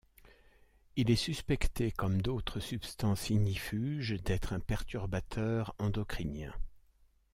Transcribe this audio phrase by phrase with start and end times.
[0.95, 6.55] Il est suspecté comme d'autres substances ignifuges d'être un perturbateur endocrinien.